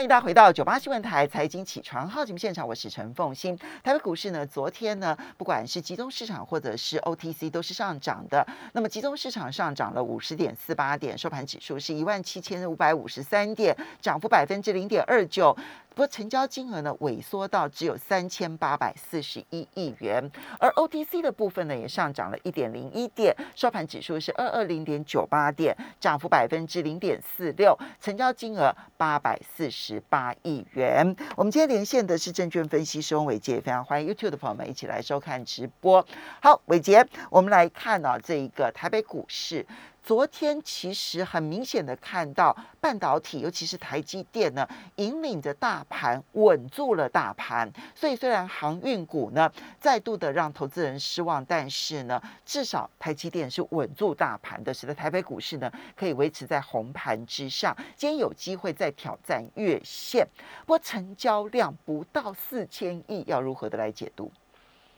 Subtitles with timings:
[0.00, 3.54] 欢迎大家回到九八新闻台财经起床号节目现场，我是陈凤欣。
[3.84, 8.46] 台北股市呢，昨天呢，不管是集中市场或者是 OTC 都是上涨的。
[8.72, 15.54] 那么集中市场上涨了五十点四八点，收盘指数是一万七千五百五十三点，涨幅百分之零点二九。
[15.90, 31.16] 不过成交金额呢萎缩到只有三千八百四十一亿元，而 OTC 的部分呢也上涨了一点零一点，收盘指数是二二零点九八点，涨幅百分之零点四六，成交金额八百四十十八亿元。
[31.34, 36.06] 我们今天连线的是证券分析师翁伟杰，非常欢迎 YouTube 的朋友们一起来收看直播。
[36.40, 39.66] 好，伟杰，我们来看啊，这一个台北股市。
[40.02, 47.70] 昨天其实很明显的看到半导体，尤其是台积电呢，引领着大盘稳住了大盘。
[47.94, 57.76] 所以虽然航运股呢再度的让投资人失望，但是呢，至少台积电是稳住大盘的，使得台北股市呢可以维持在红盘之上。
[57.94, 60.26] 今天有机会再挑战月线，
[60.60, 64.32] 不过成交量不到四千亿，要如何的来解读？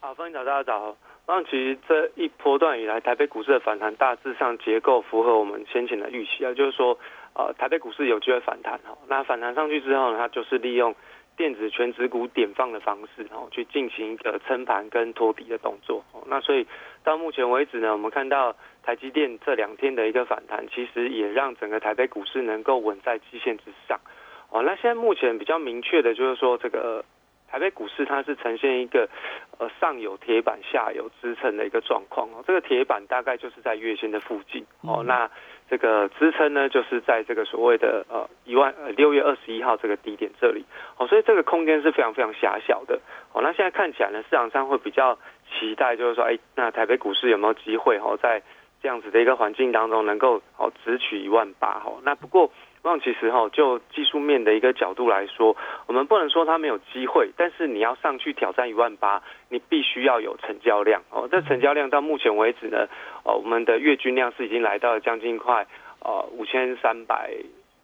[0.01, 0.97] 好，欢迎早，大家早。
[1.25, 6.99] 那其实这一波段以来，台北股市的反弹大致上结构符合我们先前的预期啊，就是说，
[7.35, 8.99] 呃，台北股市有机会反弹哈。
[9.09, 10.95] 那反弹上去之后呢，它就是利用
[11.37, 16.05] 电子全指股点放的方式，然后去进行一个撑盘跟托底的动作。
[16.27, 16.67] 那所以
[17.05, 23.99] 到目前为止呢，我们看到台积电这两天的一个反弹，其实也让整个台北股市能够稳在基线之上。
[24.51, 27.05] 哦，那现在目前比较明确的就是说这个。
[27.53, 29.07] 台北股市它是呈现一个
[29.59, 35.31] 呃上有铁板下有支撑的一个状况哦，这个铁板大概就是在月线的附近哦，那
[35.69, 40.65] 这个支撑呢就是在这个所谓的呃一万呃六月二十一号这个低点这里
[40.97, 42.99] 哦，所以这个空间是非常非常狭小的
[43.35, 45.19] 哦，那现在看起来呢市场上会比较
[45.51, 48.43] 期待就是说哎那台北股市有没有机会哦在
[48.81, 52.51] 这样子的一个环境当中能够哦直取一万八哦，那不过。
[52.85, 61.29] 那其实哈，就技术面的一个角度来说，我们不能说它没有机会，但是你要上去挑战一万八，你必须要有成交量哦。
[61.31, 62.89] 这成交量到目前为止呢，
[63.25, 65.67] 哦，我们的月均量是已经来到了将近快
[66.01, 67.33] 呃五千三百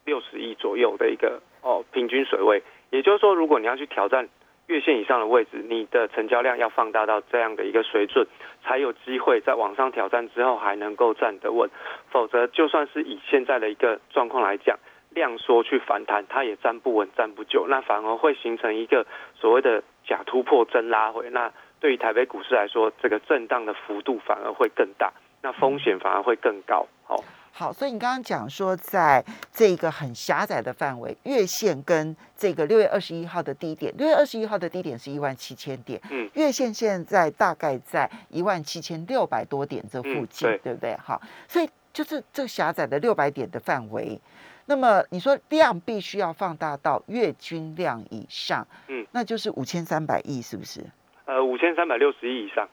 [0.05, 2.63] 六十亿左右的一个哦平均水位。
[2.91, 4.29] 也就是说，如果你要去挑战。
[4.69, 8.27] 月线以上的位置，你的成交量要放大到这样的一个水准，
[8.63, 11.71] 才有机会在往上挑战之后还能够站得稳。
[12.11, 14.79] 否则，就算是以现在的一个状况来讲，
[15.19, 21.29] 量缩去反弹，它也站不稳、站不久，那反而会形成一个所谓的假突破、真拉回。
[21.31, 25.13] 那对于台北股市来说，这个震荡的幅度反而会更大，
[25.43, 26.87] 那风险反而会更高。
[27.03, 27.23] 好。
[27.51, 40.97] 好，所以你刚刚讲说，在这个很狭窄的范围，月线跟这个六月二十一号的低点，六月二十一号的低点是一万七千点，嗯，月线现在大概在一万七千六百多点这附近，对不对？
[41.03, 44.21] 好，所以就是这个狭窄的六百点的范围，
[44.69, 50.85] 那么你说量必须要放大到月均量以上，嗯，那就是五千三百亿，是不是？
[51.25, 52.69] 呃，五千三百六十亿以上，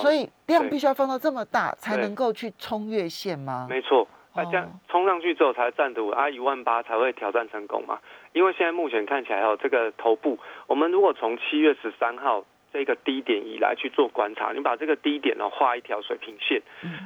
[0.00, 3.66] 所以量必须要放到这么大，才能够去冲月线吗？
[3.68, 4.08] 没错。
[4.34, 7.98] 那这样冲上去之后才站得稳啊，一万八才会挑战成功嘛。
[8.32, 12.44] 因为现在目前看起来哦，这个头部，我们如果从七月十三号。
[12.72, 16.60] 这个低点以来去做观察，你把这个低点呢画一条水平线，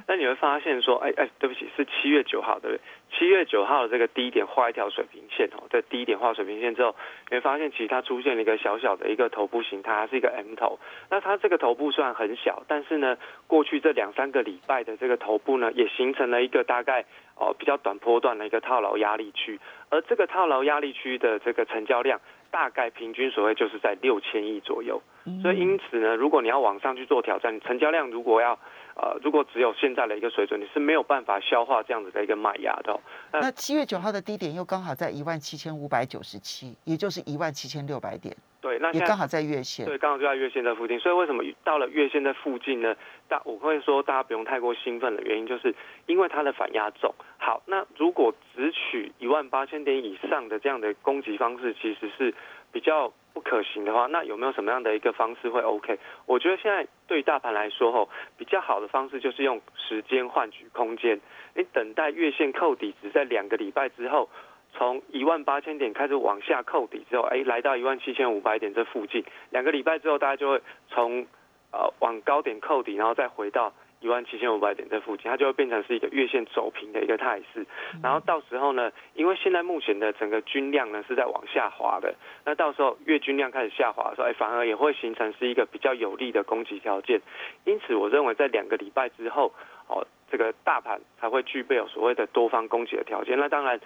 [0.09, 2.81] 那你会发现说，哎哎，对不起，是七月九号，对不对？
[3.17, 6.95] 七月九号的这个低点画一条水平线哦，在低点画水平线之后，
[7.29, 10.79] 你会发现其实它出现了一个小小的一个头部形态，它是一个 M 头。
[11.11, 13.17] 那它这个头部虽然很小，但是呢，
[13.47, 17.05] 过去这两三个礼拜的这个头部呢，也形成了一个大概
[17.37, 19.59] 哦比较短波段的一个套牢压力区，
[19.91, 22.21] 而这个套牢压力区的这个成交量。
[22.51, 25.01] 大概平均所谓就是在六千亿左右，
[25.43, 28.59] 所以因此呢，如果你要往上去做挑战，成交量如果要
[28.97, 33.01] 呃，如果只有现在的一个水准，你是没有办法消化这样子的一个买压的。
[33.33, 38.37] 那七月九号的低点又刚好在一万七千五百九十七，也就是一万七千六百点。
[38.61, 39.87] 对，那也刚好在月线。
[39.87, 41.01] 对，刚好就在月线的附近。
[41.01, 42.95] 所以为什么到了月线的附近呢？
[43.27, 45.75] 大我会说大家不用太过兴奋的原因，就是
[46.07, 47.15] 因为它的反压重。
[47.39, 52.35] 好，那如果只取一万八千点以上的这样的攻击方式，其实是
[52.71, 55.99] 比较不可行的话，那有没有什么样的一个方式会 OK？
[56.27, 61.19] 我觉得现在对大盘来说，吼，比较好的方式就是用时间换取空间。
[61.55, 64.29] 你等待月线扣底只在两个礼拜之后。
[64.73, 71.27] 从一万八千点开始往下扣底之后，哎，来到一万七千五百点这附近，两个礼拜之后，大家就会从
[71.73, 77.67] 呃往高点扣底，然后再回到一万七千五百点这附近，它就会变成是一个月线走平的一个态势。
[78.03, 82.15] 然后到时候呢，因为现在目前的整个均量呢是在往下滑的，
[82.47, 87.21] 那到时候月均量开始下滑的时候，哎，反而也会形成是一个比较有利的供给条件。
[87.65, 89.53] 因此，我认为在两个礼拜之后，
[89.89, 93.37] 哦，这个大盘才会具备有所谓的多方供给的条件。
[93.39, 93.79] 那当然。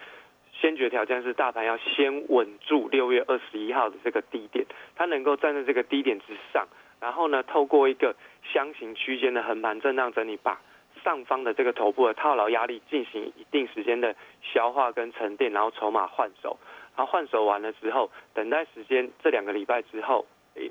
[0.65, 4.65] 先决条件是大盘要先稳住六月二十一号的这个低点，
[4.97, 6.67] 它能够站在这个低点之上，
[7.03, 8.17] 然后呢，透过一个
[8.51, 10.59] 箱型区间的横盘震荡整理，把
[11.05, 16.57] 上方的这个头部的套牢压力进行一定时间的消化跟沉淀，然后筹码换手，
[16.97, 20.25] 然后换手完了之后，等待时间这两个礼拜之后，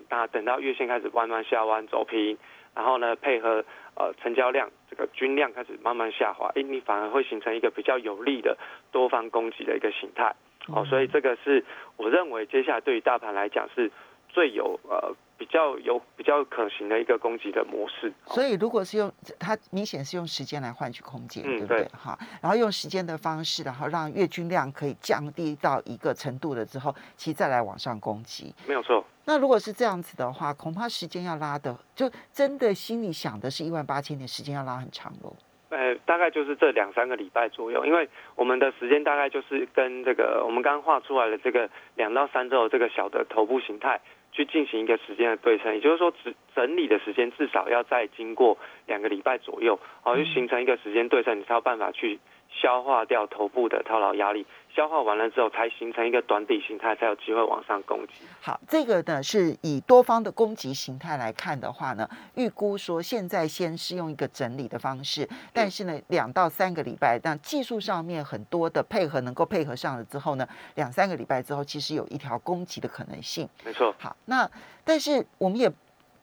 [0.09, 2.35] 那等到月线开始慢慢下弯走平，
[2.75, 3.63] 然后呢，配合
[3.95, 8.57] 呃成交量这个均量开始慢慢下滑，哎，你反而会形成一个比较有利的
[8.91, 10.35] 多方攻击的一个形态。
[10.67, 11.63] 哦，所以这个是
[11.97, 13.91] 我认为接下来对于大盘来讲是
[14.29, 18.11] 最有呃比较有比较可行的一个攻击的模式。
[18.27, 21.83] 所以如果是用它明显是用时间来换取空间，对不对？
[21.89, 29.05] 哈，然后用时间的方式，然后让月均量可以降低到一个程度了之后，其实再来往上攻击，没有错。
[29.25, 35.33] 那如果是这样子的话，恐怕时间要拉的，就真的心里想的是一万八千年，时间要拉很长喽。
[35.69, 43.99] 呃，大概就是这两三个礼拜左右，因为我们的时间大概就是跟这个我们刚刚画出来的这个两到三周这个小的头部形态
[44.31, 52.19] 去进行一个时间的对称，也就是说，整整理的时间至少要再经过两个礼拜左右，哦，就形成一个时间对称，你才有办法去
[52.61, 54.45] 消化掉头部的套牢压力。
[54.75, 58.13] 消化完了之后，才形成一个短底形态，才有机会往上攻击。
[58.41, 73.47] 好，这个呢是以多方的攻击形态来看的话呢，预估说现在先是用一个整理的方式，但是呢两到三个礼拜，但技术上面很多的配合能够配合上了之后呢，两三个礼拜之后，其实有一条攻击的可能性。
[73.63, 73.93] 没错。
[73.99, 74.49] 好，那
[74.83, 75.71] 但是我们也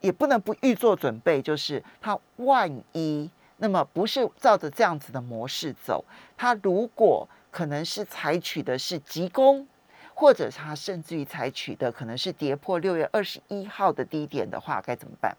[0.01, 3.31] 也不能不预做准备，就是它万一
[3.61, 6.05] 那么不是照着这样子的模式走，
[6.37, 7.29] 它如果。
[7.53, 9.67] 可能是采取的是急攻，
[10.15, 15.37] 或者他甚至于采取的可能是跌破六月二十一号的低点的话，该怎么办？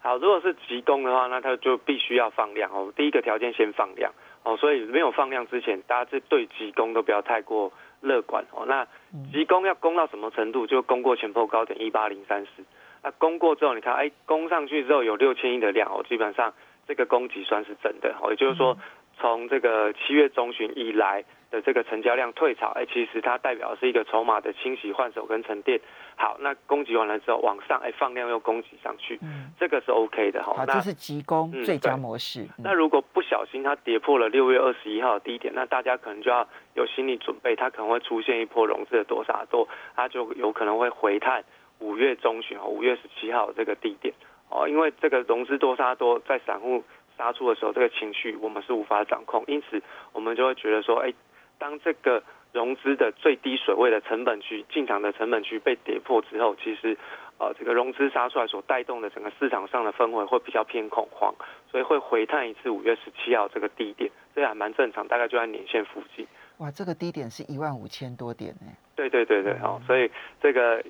[0.00, 2.92] 好，如果是急攻的话，那他就必须要放量哦。
[2.94, 4.12] 第一个条件先放量
[4.42, 7.72] 哦，所以没有放量之前，大家这对急攻都不要太过
[8.02, 8.66] 乐观哦。
[8.66, 8.86] 那
[9.32, 10.66] 急攻要攻到什么程度？
[10.66, 12.62] 就攻过前破高点一八零三四。
[13.02, 16.52] 那攻过之后，你看，哎，攻上去之后有六千亿的量哦，基本上
[16.86, 18.30] 这个攻击算是真的哦。
[18.30, 18.76] 也就是说，
[19.18, 21.24] 从这个七月中旬以来。
[21.48, 25.80] 的这个成交量退潮，哎，其实它代表是一个筹码的清洗换手跟沉淀。
[26.16, 30.54] 好，那攻击完了之后往上，哎，放量又攻击上去，嗯，这个是 OK 的哈。
[30.56, 32.48] 好，这是急攻最佳模式。
[32.58, 36.44] 那如果不小心它跌破了六月二十一号的低点，那大家可能就要
[36.74, 41.44] 有心理准备，它可能会出现一波融资的多杀多，它就有可能会回探
[41.78, 44.12] 五月中旬哦，五月十七号这个低点
[44.50, 46.84] 哦，因为这个融资多杀多在散户
[47.16, 49.82] 杀出的时候，这个情绪我们是无法掌控，因此
[50.12, 51.12] 我们就会觉得说，哎。
[51.58, 52.22] 当这个
[52.52, 56.94] 融资的最低水位的成本区进场的成本区被跌破之后，其实，
[57.38, 61.34] 呃，这个融资杀出来所带动的整个市场上的氛围会比较偏恐慌，
[61.70, 66.26] 所以会回探一次五月十七号这个低点，这还蛮正常，大概就在年线附近。
[66.58, 68.70] 哇，这个低点是一万五千多点呢。
[68.94, 70.84] 对对对对，哦，所以这个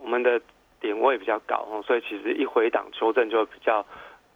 [0.00, 0.40] 我们的
[0.80, 3.84] 点位比较高，所以其实一回档修正就比较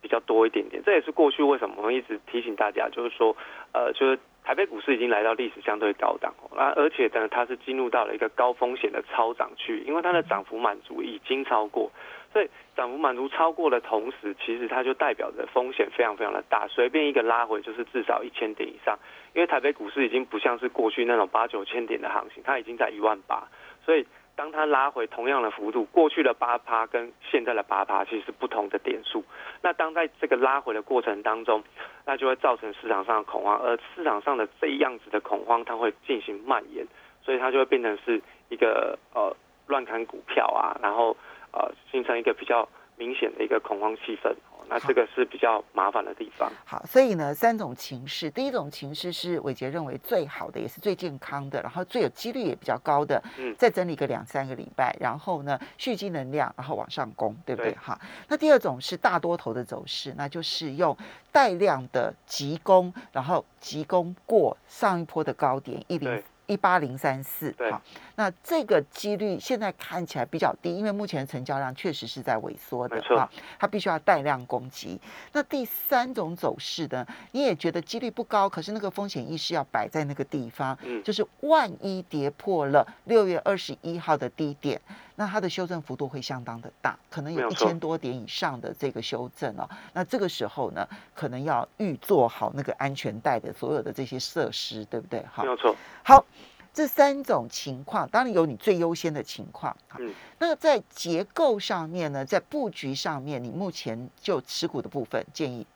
[0.01, 0.83] 比较多一点点。
[0.85, 3.37] 这也是过去为什么我们一直提醒大家，就是说，
[3.73, 4.19] 呃，就是。
[4.45, 11.89] 台北股市已经来到历史相对高档，那而且呢，它是进入到了一个高风险的超涨区，因为它的涨幅满足已经超过，
[12.33, 18.99] 所以涨幅满足超过的同时，其实它就代表着风险非常非常的大，随便一个拉回就是至少一千点以上，
[19.33, 23.47] 因为台北股市已经不像是过去那种八九千点的行情，它已经在一万八，
[23.85, 24.05] 所以。
[24.35, 29.25] 当它拉回同样的幅度，过去的八趴跟现在的八趴其实是不同的点数。
[29.63, 31.63] 那当在这个拉回的过程当中，
[32.07, 36.87] 那就会造成市场上的恐慌，而市场上的这样子的恐慌，它会进行蔓延，
[37.23, 39.37] 所以它就会变成是一个呃
[39.67, 41.17] 乱砍股票啊，然后
[41.53, 44.35] 呃形成一个比较明显的一个恐慌气氛。
[44.69, 46.51] 那这个是比较麻烦的地方。
[46.65, 53.23] 好，所以呢，三种情势，第一种情势是伟杰认为最好的，也是最健康的，然后最有几率也比较高的。
[53.39, 57.73] 嗯，再整理个两三个礼拜，然后呢，蓄积能量，然后往上攻，对不对？
[57.75, 57.99] 哈。
[58.29, 60.97] 那第二种是大多头的走势，那就是用
[61.31, 66.23] 带量的急攻，然后急攻过上一波的高点一零。
[66.53, 67.81] 一八零三四，好，
[68.17, 73.29] 那这个几率现在看起来比较低，因为目前成交量确实是在萎缩的，啊，
[73.59, 75.01] 它必须要带量攻击。
[75.33, 84.81] 那第三种走势呢，你也觉得几率不高，可是那个风险意识要摆在那个地方，嗯，就是万一跌破了六月二十一号的低点。
[85.17, 89.69] 那它的修正幅度会相当的大，可能有一千多点以上的这个修正哦。
[89.93, 95.21] 那这个时候呢，可能要预做好那个安全带的所有的这些设施，对不对？
[95.33, 95.77] 哈，没有错。
[96.03, 96.25] 好，
[96.73, 99.77] 这三种情况当然有你最优先的情况。
[99.99, 105.67] 嗯，那在结构上面呢，在布局上面，你目前就持股的部分建议。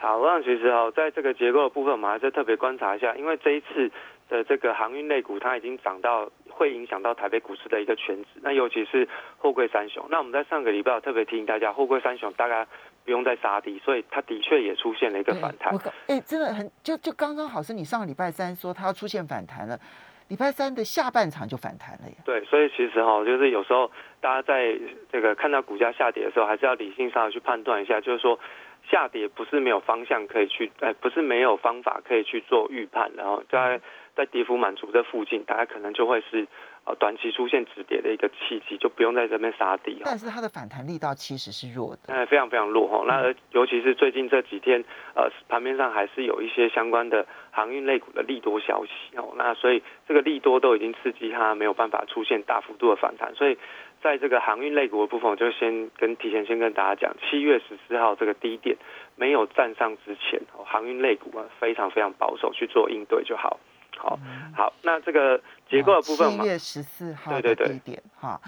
[0.00, 3.90] 好，那其实哦，在这个结构的部分，我们还是特别观察一下，因为这一次
[4.28, 8.28] 的这个航运类股，它已经涨到会影响到台北股市的一个全值。
[8.40, 12.64] 那尤其是货柜三雄，那我们在上个礼拜特别提醒大家，货柜三雄大概
[13.04, 15.74] 不用再杀低，所以它的确也出现了一个反弹。
[15.74, 19.76] 我哎，真的很就就刚刚好是你上个礼拜三说它要出现反弹了，
[20.28, 22.14] 礼拜三的下半场就反弹了呀。
[22.24, 23.90] 对，所以其实哈，就是有时候
[24.20, 24.78] 大家在
[25.10, 28.38] 这个看到股价下跌的时候，还是要理性上去判断一下，就是说。
[28.90, 33.80] 下跌不是没有方向可以去，哎，不是没有方法可以去做预判，然后在
[34.16, 36.46] 在跌幅满足这附近，大家可能就会是
[36.84, 40.00] 呃短期出现止跌的一个契机，就不用在这边杀低。
[40.04, 43.04] 但是它的反弹力道其实是弱的，哎，非常非常弱哈。
[43.06, 44.82] 那尤其是最近这几天，
[45.14, 49.34] 呃，盘面上还是有一些相关的航运类股的利多消息哦。
[49.36, 53.58] 那所以这个利多都已经刺激它没有办法出现大幅度的反弹，所以。
[54.02, 58.76] 在这个航运类股的部分，我就先跟提前先跟大家讲，七月十四号这个低点
[59.16, 63.58] 没有站上之前，航运类股啊非常非常保守去做应对就好。
[63.98, 64.18] 好，
[64.54, 68.40] 好，那这个结构的部分七月十四号的低点哈，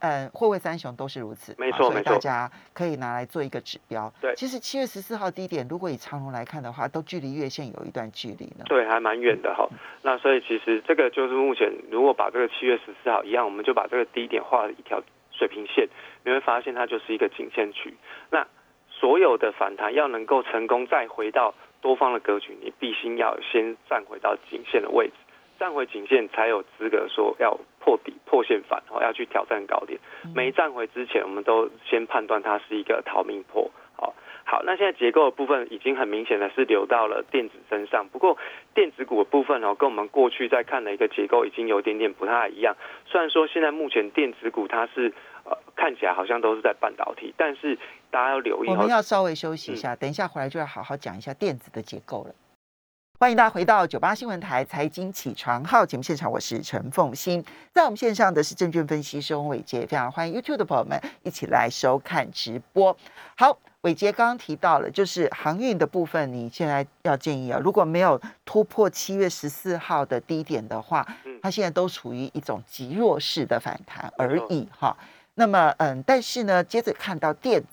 [0.00, 4.12] 呃，货位三雄都是如此，没错没错，大家可以拿来做一个指标。
[4.20, 8.64] 对，其实七月十四号低点，如果以长龙来看的话，都距离月线有一段距离呢。
[8.66, 9.68] 对，还蛮远的哈。
[10.02, 15.88] 那所以其实这个就是目前，如果把这个七月十四号一样，我们就把这个低点画了一条水平线，
[16.24, 17.94] 你会发现它就是一个颈线区。
[18.30, 18.46] 那
[18.90, 21.54] 所有的反弹要能够成功再回到。
[21.86, 25.14] 多方的格局，你必须要先站回到颈线的位置，
[25.56, 30.00] 站回颈线才有资格说要破底破线反，哦，要去挑战高点。
[30.34, 33.70] 没站回之前，我们都先判断它是一个逃命破。
[33.96, 34.14] 好，
[34.44, 38.36] 好，那现在结构的部分已经很明显的是流到了电子身上，不过
[38.74, 42.74] 电子股的部分哦，跟我们过去在看的一个结构已经有点点不太一样。
[43.06, 45.12] 虽然说现在目前电子股它是。
[45.48, 47.78] 呃，看起来好像都是在半导体，但是
[48.16, 52.34] 大家要留意，我们要稍微休息一下，等一下回来就要好好讲一下电子的结构了。
[53.20, 57.44] 欢迎大家回到九八新闻台财经起床号节目现场，我是陈凤欣，
[57.74, 62.96] 在我们线上的是证券分析师翁伟杰，非常欢迎 YouTube 的朋友们一起来收看直播。
[63.36, 71.06] 好，伟杰刚刚提到了，就是航运的部分，你现在要建议啊，如果没有突破七月十四号的低点的话，
[71.42, 74.96] 它现在都处于一种极弱势的反弹而已哈。
[75.38, 77.68] 那么，嗯，但是呢，接着看到电子，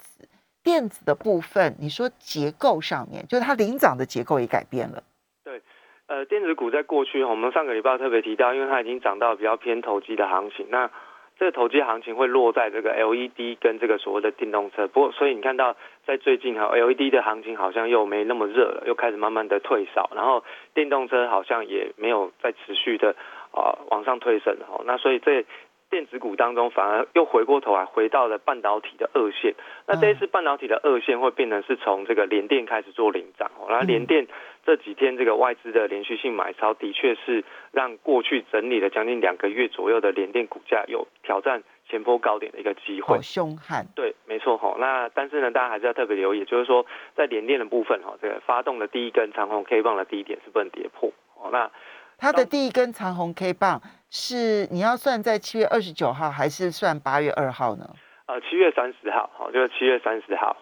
[0.63, 5.03] 电子的部分，你说结构上面，就是它领涨的结构也改变了。
[5.43, 5.61] 对，
[6.07, 10.89] 呃，电子股在过去，我们上个礼拜特别提到，因为它已经涨到比较偏投机的行情，那
[11.37, 14.87] 这个投机行情会落在这个 LED 跟这个所谓的电动车。
[14.87, 15.75] 不过，所以你看到
[16.07, 20.43] 在最近哈，LED 的行情好像又没那么热了，又开始慢慢的退烧，然后
[20.73, 23.15] 电动车好像也没有再持续的
[23.51, 24.81] 啊往上推升哈。
[24.85, 25.45] 那所以这。
[25.93, 29.53] 电子股当中，反而又回过头来回到了半导体的二线。
[29.85, 33.69] 那这一次半导体的二线会变成是从这个联电开始做领涨哦。
[33.69, 34.25] 然后联电
[34.65, 43.21] 这几天这个外资的连续性买超，的确是让过去整理了将近两个月左右的联电股价有挑战前波高点的一个机会。
[43.21, 43.85] 凶悍。
[43.93, 44.75] 对，没错哈。
[44.79, 46.83] 那但是呢，大家还是要特别留意，就是说
[47.15, 51.51] 在联电的部分哈，这个发动的第一根长红 K 棒的低点是不能跌破哦。
[51.51, 51.69] 那
[52.17, 53.79] 它的第一根长红 K 棒。
[54.15, 57.89] 是你要算在七月二十九号，还是算八月二号呢？
[58.27, 60.55] 呃，七月三十号，好，就是七月三十号。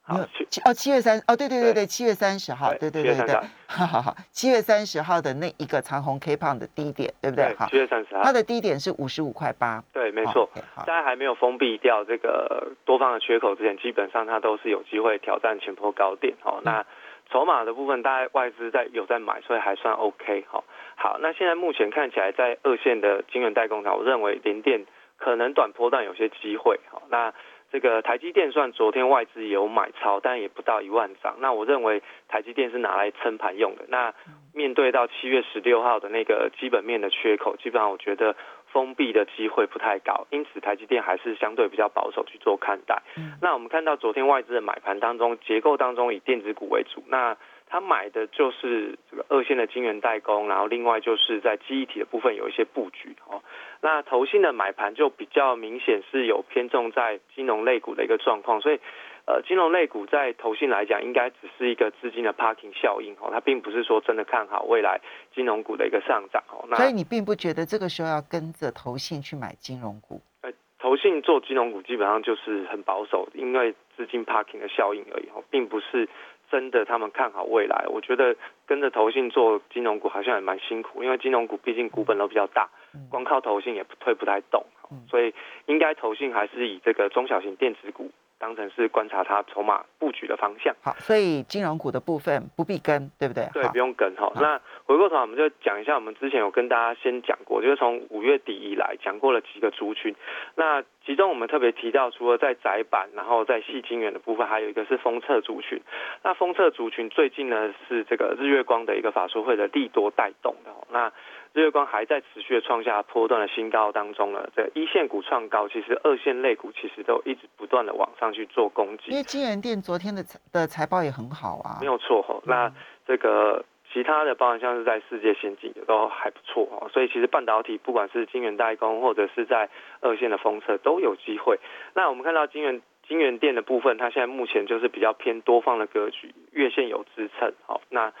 [0.00, 3.34] 好，七哦，七月三哦，对对对对，七月三十号，对对对对，
[3.66, 7.54] 好好好，七月三十号的那一个长虹 K 棒的低点，对不对？
[7.58, 9.84] 好，七月三十号，它的低点是五十五块八。
[9.92, 10.48] 对，没错。
[10.86, 16.34] 在还没有封闭掉这个多方的缺口之前，基本上它都是有机会挑战前坡高点。
[16.44, 16.82] 哦，那
[17.30, 20.46] 筹码的部分，大概外资在有在买，所以还算 OK。
[20.48, 20.64] 好。
[20.96, 24.86] 好，那现在目前看起来，在二线的晶圆代工厂，我认为联电
[25.18, 26.80] 可能短波段有些机会。
[26.90, 27.32] 好，那
[27.70, 31.36] 这个台积电算昨天外资有买超，但也不到一万张。
[31.40, 33.84] 那我认为台积电是拿来撑盘用的。
[33.88, 34.14] 那
[34.54, 38.34] 面对到七月十六号的那个基本面的缺口，基本上我觉得
[38.76, 43.02] 封闭的机会不太高，因此台积电还是相对比较保守去做看待。
[43.40, 47.02] 那我们看到昨天外资的买盘当中，结构当中以电子股为主。
[47.08, 47.38] 那
[47.70, 53.40] 他买的就是这个二线的晶圆代工，然后另外就是在记忆体的部分有一些布局哦。
[53.80, 58.78] 那投信的买盘就比较明显是有偏重在金融类股的一个状况，所以
[59.26, 65.00] 呃，金融类股在投信来讲，应该只是一个资金的 parking 效应哦，它并不是说真的看好未来
[65.34, 66.64] 金融股的一个上涨哦。
[66.68, 70.20] 那所以你并不觉得这个时候要跟着投信去买金融股？
[70.42, 76.08] 呃，投信做金融股基本上就是很保守，因为资金 parking 的效应而已哦，并不是。
[76.48, 77.86] 真的，他们看好未来。
[77.88, 82.70] 我觉得跟着投信做金融股好像也蛮辛苦，因为金融股毕竟股本都比较大，
[83.10, 84.64] 光靠投信也不推不太动，
[85.10, 85.34] 所以
[85.66, 90.74] 应该投信还是以这个中小型电子股当成是观察它筹码布局的方向。
[90.82, 93.48] 好，所以金融股的部分不必跟，对不对？
[93.52, 94.30] 对，不用跟哈。
[94.36, 100.14] 那回过头，我们就讲一下，我们之前有跟大家先讲过，就是从五月底以来讲过了几个族群。
[100.54, 105.80] 那其中我们特别提到，除了在窄板，然后在细晶圆的部分，还有一个是封测族群。
[106.22, 110.70] 那封测族群最近呢，是这个日月光的一个法说会的利多带动的。
[110.90, 111.12] 那
[111.56, 119.04] 日月光还在持续的创下波段的新高当中呢，这一线股创高，其实二线类股其实都一直不断的往上去做攻击。
[119.10, 120.22] 因为金源店昨天的
[120.52, 122.38] 的财报也很好啊，没有错哈。
[122.44, 122.70] 那
[123.06, 126.90] 这个其他的，包含像是在世界先进也都还不错哦。
[126.92, 129.70] 所以其实半导体不管是金圆代工或者是在
[130.02, 131.58] 二线的封测都有机会。
[131.94, 137.50] 那我们看到金源金源店的部分，它现在目前就是比较偏多方的格局，月线有支撑。
[137.64, 138.12] 好，那。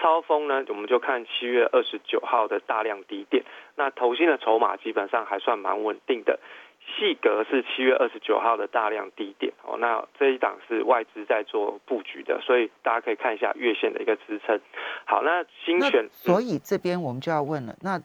[0.00, 3.44] 超风呢，我们就看七月二十九号的大量低点。
[3.76, 6.38] 那头新的筹码基本上还算蛮稳定的。
[6.86, 9.78] 细格是七月二十九号的大量低点哦。
[9.78, 14.60] 那这一档是外资在做布局的，所以大家可以看一下月线的一个支撑。
[15.06, 17.98] 好，那新选，所以这边我们就要问了，那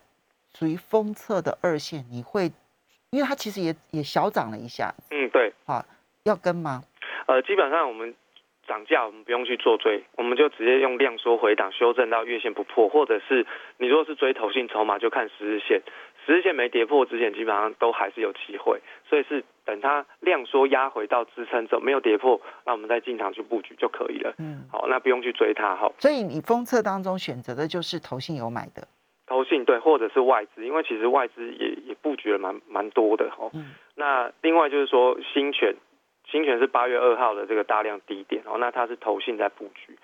[0.54, 2.50] 属于封测的二线，你会，
[3.12, 4.94] 因为它其实也也小涨了一下。
[5.12, 5.52] 嗯，对。
[5.66, 5.84] 好，
[6.24, 6.82] 要跟吗？
[7.28, 8.16] 呃，基本上我们。
[8.70, 13.48] 涨价我们不用去做追，我们就直接用量缩回档修正到月线不破，或者是
[13.80, 15.82] 你如果是追投信筹码，就看十日线，
[16.24, 24.36] 十日线没跌破之前，基本上都还是有机会，所以是等它量缩压回到支撑之后没有跌破，那我们再进场去布局就可以了。
[24.38, 25.92] 嗯，好，那不用去追它哈。
[25.98, 28.88] 所以你封测当中选择的就是投信有买的，
[29.26, 33.50] 投信对，或者是外资，因为其实外资也也布局了蛮蛮多的哈。
[33.56, 35.76] 嗯，那另外就是说新权。
[36.32, 39.98] 新权是八月二号的这个大量低点哦，那它是投信在布局，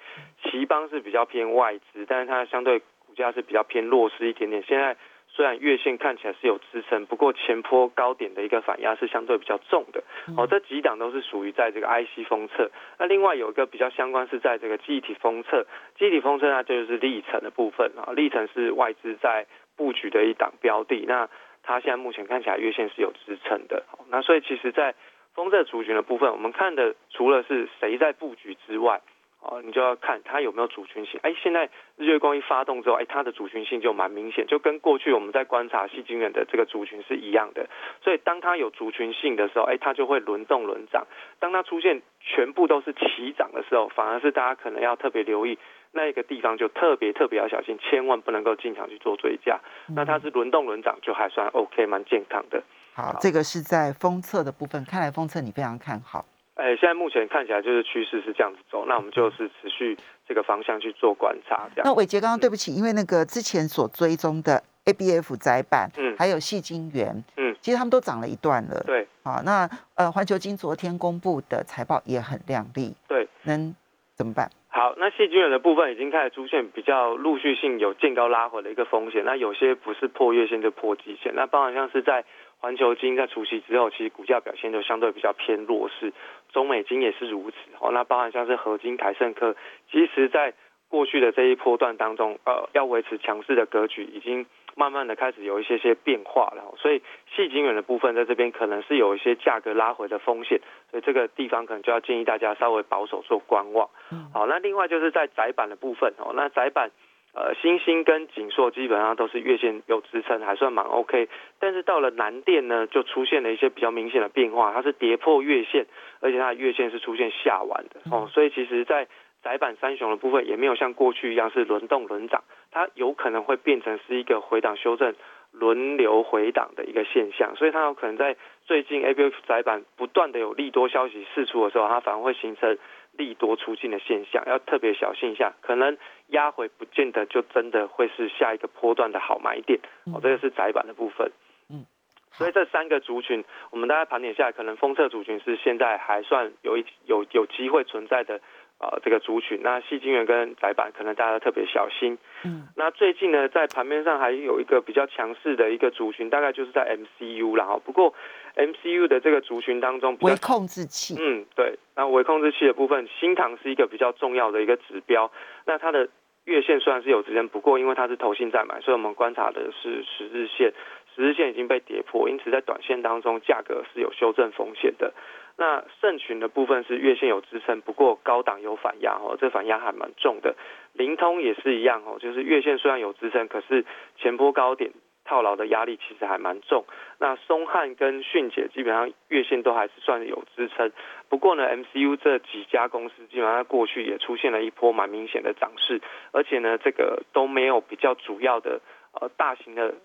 [0.44, 4.64] 奇邦是比较偏外资，但是它相对股价是比较偏弱势一点点。
[4.68, 10.02] 现在虽然月线看起来是有支撑，不过前坡高点的一个反压是相对比较重的。
[10.38, 10.48] 哦。
[10.50, 15.66] 这几档都是属于在这个 IC 封测，那另外有一个比较相关是在这个记忆体封测，
[16.00, 21.30] 记忆体封测那就是历程的部分啊，历程是外资在布局的一档标的，那
[21.64, 24.96] 它现在目前看起来月线是有支撑的，那所以其实在
[25.36, 29.02] 封测族群的部分，我们看的除了是谁在布局之外，
[29.42, 31.20] 哦，你就要看它有没有族群性。
[31.22, 37.68] 哎，现在日月光一发动之后，哎，它的族群性就蛮明显，就跟过去我们在观察细晶圆的这个族群是一样的。
[38.02, 41.06] 所以当它有族群性的时候，哎，它就会轮动轮涨。
[41.40, 45.60] 当它出现全部都是齐涨的时候，反而是大家可能要特别留意
[45.92, 49.60] 那一个地方，就特别特别要小心，千万不能够进场去做追加。
[49.96, 52.64] 那它是轮动轮涨，就还算 OK，蛮健康的。
[52.96, 56.26] 好，这个是在封测的部分，看来封测你非常看好。
[56.54, 61.68] 哎，现在目前看起来就是趋势是这样子走，那我们就是持续这个方向去做观察。
[61.76, 61.84] 这样。
[61.84, 68.82] 那伟杰刚刚对不起，因为那个之前所追踪的 ABF 窄板，嗯，还有细晶圆，嗯，其实他们都涨了一段了。
[68.88, 69.06] 对。
[69.26, 72.96] 好，那呃环球金昨天公布的财报也很亮丽。
[73.10, 73.28] 对。
[73.44, 73.76] 能
[74.16, 74.50] 怎么办？
[74.70, 82.24] 好，那细晶圆的部分已经开始出现比较陆续性有见高拉回的一个风险，那有些不是破月线就破季线，那包含像是在。
[82.66, 86.12] 环球金在除夕之后，其实股价表现就相对比较偏弱势，
[86.52, 87.58] 中美金也是如此。
[87.80, 89.56] 哦，那包含像是合金、台盛科，
[89.92, 90.52] 其实在
[90.90, 96.74] 过去的这一波段当中，呃，要维持强势的格局，已经慢慢的开始有一些些变化了。
[96.80, 97.04] 所以
[97.36, 103.88] 细金元的部分在这边可能是有一些价格拉回的风险，所以这个地方可能就要建议大家稍微保守做观望。
[104.34, 106.90] 好，那另外就是在窄板的部分哦，那窄板。
[107.36, 111.28] 呃，星星跟锦硕基本上都是月线有支撑，还算蛮 OK。
[111.60, 115.86] 但是到了南电呢，就出现了一些比较明显的变化，它是跌破月线，
[116.22, 118.30] 而且它的月线是出现下弯的哦。
[118.32, 119.08] 所以其实，在
[119.44, 125.14] 窄板三雄的部分，也没有像过去一样是轮动轮涨，它有可能会变成是一个回档修正、
[125.52, 127.54] 轮流回档的一个现象。
[127.58, 132.78] 所以它有可能在最近 A B F 窄板不断的有利多消息释出的时候，它反而会形成。
[133.18, 139.80] 利多出尽的现象，要特别小心一下，可能压回不见得就真的会是下一个波段的好买点。
[140.14, 141.32] 哦，这个是窄板的部分。
[141.70, 141.86] 嗯，
[142.32, 148.42] 所以这三个族群，我们大家盘点下来，可能封测族群是现在还算有一有有机会存在的。
[148.78, 152.18] 啊，这个族群，那细晶圆跟窄板可能大家特别小心。
[152.44, 158.14] 嗯，那最近呢，在盘面上还有一个比较强势的一个族群，大概就是在 MCU 然后不过
[158.56, 161.16] MCU 的这个族群当中，微控制器。
[161.18, 161.80] 嗯，对。
[161.96, 165.32] 那微控制器的部分，新塘是一个比较重要的一个指标。
[165.66, 166.10] 那它的
[166.44, 170.74] 月线虽然是有支撑，不过因为它是投信在买，所以我们观察的是十日线，
[171.16, 175.14] 十日线已经被跌破，因此在短线当中价格是有修正风险的。
[175.58, 180.56] 那圣群的部分是月线有支撑，不过高档有反压哦，这反压还蛮重的。
[180.94, 183.86] 灵通也是一样哦，就是月线虽然有支撑，可是
[184.18, 184.92] 前波高点
[185.24, 186.86] 套牢的压力其实还蛮重。
[187.20, 190.92] 那松汉跟迅捷基本上月线都还是算有支撑。
[191.30, 198.82] 不过呢，MCU 这几家公司基本上过去也出现了一波蛮明显的涨势，而且呢，这个都没有比较主要的
[199.20, 199.96] 呃大型的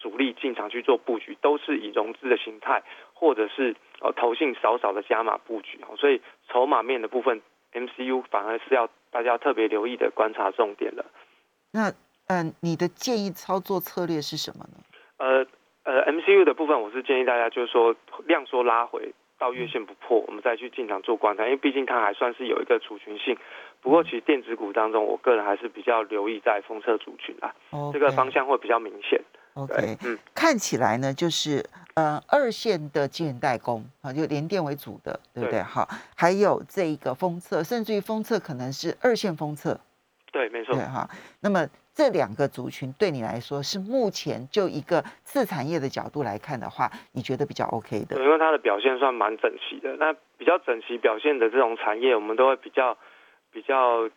[0.00, 2.82] 主力进场去做布局，都是以融资的形态
[3.24, 5.80] 或者是呃投信少少的加码布局。
[5.96, 7.40] 所以筹码面的部分
[7.72, 11.06] ，MCU 反而是要大家特别留意的观察重点了。
[11.72, 11.90] 那
[12.26, 14.76] 嗯，你的建议操作策略是什么呢？
[15.16, 15.46] 呃
[15.84, 23.36] 呃，MCU 的部分，我是建议大家就是说量缩拉回到月线不破，我们再去进场做观察，因为毕竟它还算是有一个储群性。
[23.82, 27.54] 不过，其实电子股当中，我个人还是比较留意在封测族群啦，
[27.92, 29.20] 这个方向会比较明显。
[29.52, 31.62] OK，嗯，看起来呢，就是
[31.94, 35.62] 呃二线的晶圆代工啊，就联电为主的，对不对？
[35.62, 39.78] 哈，还有这一个封测，甚至于封测可能是二线封测。
[40.32, 40.74] 对，没错。
[40.74, 41.08] 对哈，
[41.40, 48.20] 那么这两个族群对你来说是目前就一个次产业的角度来看的话，你觉得比较 OK 的？
[48.20, 49.94] 因为它的表现算蛮整齐的。
[49.96, 52.98] 那比较整齐表现的这种产业，我们都会比较
[53.52, 54.10] 比较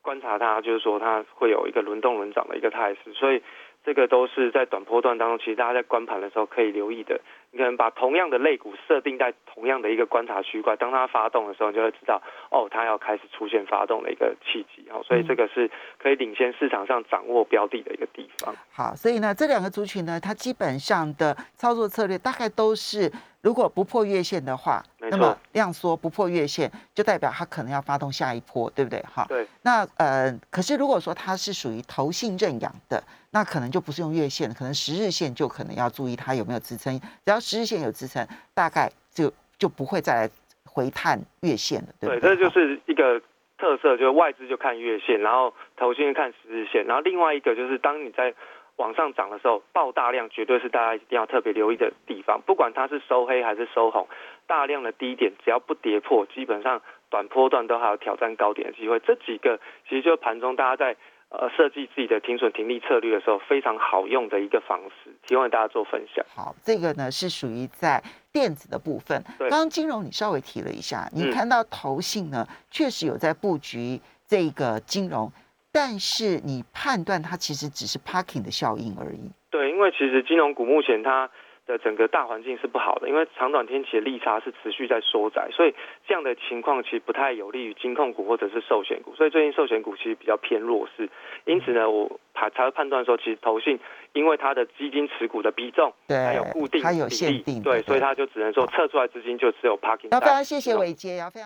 [0.00, 3.42] 观察它，就是说它会有一个轮动轮涨的一个态势，所以。
[3.84, 7.20] 这个都是在短波段当中，其实大家在观盘的时候可以留意的。
[7.50, 12.20] 你可能把同样的类股设定在同样的一个观察区块，当它发动的时候，你就会知道
[12.50, 15.02] 哦，它要开始出现发动的一个契机哦。
[15.04, 18.54] 所以这个是可以领先市场上掌握标的的一个地方。
[18.72, 23.12] 好，所以呢，这两个族群呢，它基本上的操作策略大概都是。
[23.44, 28.98] 如果不破月线的话，那么量缩不破月线，就代表它可能要发动下一波，对不对？
[29.02, 29.46] 哈，对。
[29.60, 36.98] 那呃，可是如果说它是属于投信认养的，那可能就不是用月线，可能十日线就可能要注意它有没有支撑。
[36.98, 40.30] 只要十日线有支撑，大概就就不会再来
[40.64, 42.20] 回探月线了，对对？
[42.20, 43.20] 这就是一个
[43.58, 48.34] 特色，就是外资就看月线，然后投信看十日线，然后另外一个就是当你在。
[48.76, 52.40] 往上涨的时候，爆大量绝对是大家一定要特别留意的地方。
[52.44, 54.08] 不管它是收黑还是收红，
[54.46, 58.98] 大量的低点只要不跌破，基本上短波段都还有挑战高点的机会。
[59.00, 60.96] 这几个其实就盘中大家在
[61.28, 66.24] 呃设计自己的停损停利策略的时候非常好用的一个方式，提供大家做分享。
[66.34, 69.22] 好，这个呢是属于在电子的部分。
[69.38, 75.30] 刚刚金融你稍微提了一下，你看到投信呢确实有在布局这个金融。
[75.74, 79.32] 但是你判断它其实只是 parking 的效应而已。
[79.50, 81.28] 对，因为其实金融股目前它
[81.66, 85.74] 的整个大环境是不好的，因为长短天期的利差是持续在缩窄，所以
[86.06, 89.14] 这样的情况其实不太有利于金控股或者是寿险股。
[89.16, 91.10] 所以最近寿险股其实比较偏弱势。
[91.44, 93.80] 因此呢，我才才会判断说，其实投信
[94.12, 100.12] 因为它的基金持股的比重对还有固定，它有限定，对，所以它就只能说测出来资金就只有 parking。
[100.12, 101.42] 要非常谢谢伟杰，要非常。